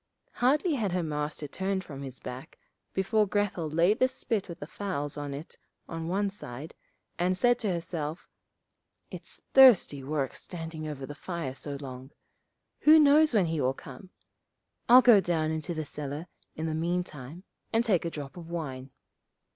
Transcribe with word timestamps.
Hardly 0.31 0.73
had 0.73 0.93
her 0.93 1.03
Master 1.03 1.47
turned 1.47 1.83
his 1.83 2.19
back 2.19 2.57
before 2.91 3.27
Grethel 3.27 3.69
laid 3.69 3.99
the 3.99 4.07
spit 4.07 4.49
with 4.49 4.57
the 4.59 4.65
fowls 4.65 5.15
on 5.15 5.31
it 5.31 5.57
on 5.87 6.07
one 6.07 6.31
side, 6.31 6.73
and 7.19 7.37
said 7.37 7.59
to 7.59 7.71
herself, 7.71 8.27
'It's 9.11 9.43
thirsty 9.53 10.03
work 10.03 10.35
standing 10.35 10.87
over 10.87 11.05
the 11.05 11.13
fire 11.13 11.53
so 11.53 11.77
long. 11.79 12.09
Who 12.79 12.97
knows 12.97 13.35
when 13.35 13.45
he 13.45 13.61
will 13.61 13.75
come. 13.75 14.09
I'll 14.89 15.03
go 15.03 15.21
down 15.21 15.51
into 15.51 15.75
the 15.75 15.85
cellar 15.85 16.25
in 16.55 16.65
the 16.65 16.73
meantime 16.73 17.43
and 17.71 17.85
take 17.85 18.03
a 18.03 18.09
drop 18.09 18.35
of 18.37 18.49
wine.' 18.49 18.89